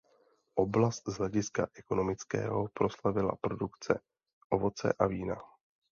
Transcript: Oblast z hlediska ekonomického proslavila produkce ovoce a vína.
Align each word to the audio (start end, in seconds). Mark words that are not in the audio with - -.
Oblast 0.55 1.09
z 1.09 1.13
hlediska 1.17 1.67
ekonomického 1.73 2.67
proslavila 2.73 3.35
produkce 3.41 3.99
ovoce 4.49 4.93
a 4.99 5.07
vína. 5.07 5.37